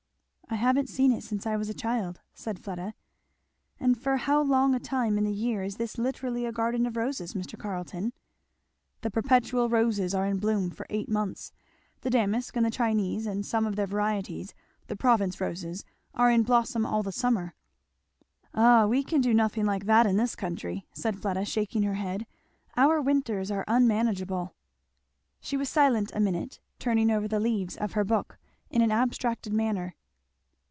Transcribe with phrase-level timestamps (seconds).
[0.49, 2.93] "I haven't seen it since I was a child," said Fleda.
[3.79, 6.97] "And for how long a time in the year is this literally a garden of
[6.97, 7.57] roses, Mr.
[7.57, 8.11] Carleton?"
[8.99, 11.53] "The perpetual roses are in bloom for eight months,
[12.01, 14.53] the Damask and the Chinese, and some of their varieties
[14.87, 17.55] the Provence roses are in blossom all the summer."
[18.53, 22.27] "Ah we can do nothing like that in this country," said Fleda shaking her head;
[22.75, 24.53] "our winters are unmanageable."
[25.39, 28.37] She was silent a minute, turning over the leaves of her book
[28.69, 29.95] in an abstracted manner.